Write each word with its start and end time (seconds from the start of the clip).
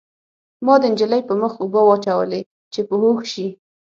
ما 0.65 0.75
د 0.81 0.83
نجلۍ 0.93 1.21
په 1.29 1.33
مخ 1.41 1.53
اوبه 1.61 1.81
واچولې 1.85 2.41
چې 2.73 2.79
په 2.87 2.93
هوښ 3.01 3.19
شي 3.33 3.47